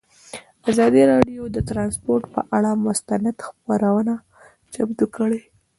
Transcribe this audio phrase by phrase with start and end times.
[0.69, 4.13] ازادي راډیو د ترانسپورټ پر اړه مستند خپرونه
[4.73, 5.41] چمتو کړې.